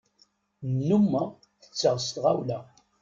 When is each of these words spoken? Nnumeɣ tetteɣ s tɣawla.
Nnumeɣ 0.69 1.27
tetteɣ 1.61 1.95
s 2.05 2.07
tɣawla. 2.15 2.59